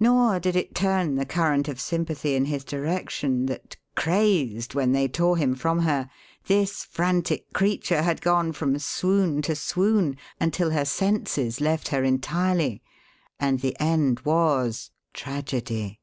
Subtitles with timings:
[0.00, 5.06] Nor did it turn the current of sympathy in his direction that, crazed when they
[5.06, 6.08] tore him from her,
[6.46, 12.80] this frantic creature had gone from swoon to swoon until her senses left her entirely,
[13.38, 16.00] and the end was tragedy.